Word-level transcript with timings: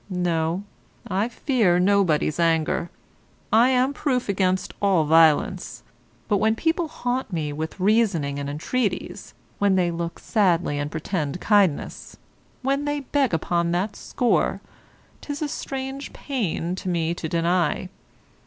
No, 0.09 0.63
I 1.07 1.29
fear 1.29 1.77
nobody's 1.79 2.39
anger. 2.39 2.89
I 3.53 3.69
am 3.69 3.93
proof 3.93 4.29
against 4.29 4.73
all 4.81 5.03
violence; 5.05 5.83
but 6.27 6.37
when 6.37 6.55
people 6.55 6.87
haunt 6.87 7.31
me 7.31 7.53
with 7.53 7.79
reasoning 7.79 8.39
and 8.39 8.49
entreaties, 8.49 9.35
when 9.59 9.75
they 9.75 9.91
look 9.91 10.17
sadly 10.17 10.79
and 10.79 10.89
pretend 10.89 11.39
kindness, 11.39 12.17
when 12.63 12.85
they 12.85 13.01
beg 13.01 13.31
upon 13.31 13.73
that 13.73 13.95
score, 13.95 14.59
'tis 15.21 15.43
a 15.43 15.47
strange 15.47 16.13
pain 16.13 16.73
to 16.77 16.89
me 16.89 17.13
to 17.13 17.29
deny. 17.29 17.87